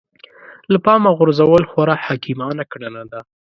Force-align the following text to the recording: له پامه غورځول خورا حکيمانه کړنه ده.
له 0.71 0.77
پامه 0.85 1.09
غورځول 1.17 1.63
خورا 1.71 1.95
حکيمانه 2.05 2.63
کړنه 2.71 3.03
ده. 3.11 3.19